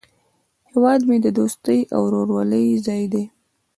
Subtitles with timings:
[0.69, 3.23] هیواد مې د دوستۍ او ورورولۍ ځای دی